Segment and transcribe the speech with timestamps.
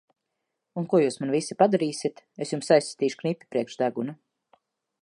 [0.81, 2.25] Un ko jūs man visi padarīsit!
[2.47, 4.19] Es jums aizsitīšu knipi priekš deguna!